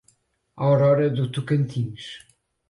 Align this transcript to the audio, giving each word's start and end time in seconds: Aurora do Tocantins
Aurora 0.55 1.11
do 1.11 1.29
Tocantins 1.31 2.17